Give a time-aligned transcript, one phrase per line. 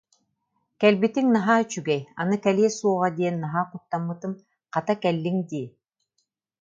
[0.81, 4.33] Кэлбитиҥ наһаа үчүгэй, аны кэлиэ суоҕа диэн наһаа куттаммытым,
[4.73, 5.67] хата, кэллиҥ дии